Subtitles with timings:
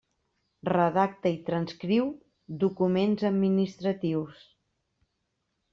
[0.71, 2.09] Redacta i transcriu
[2.65, 4.45] documents administratius.